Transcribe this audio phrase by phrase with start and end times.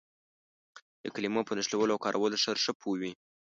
[1.03, 3.11] د کلمو په نښلولو او کارولو ښه پوه وي.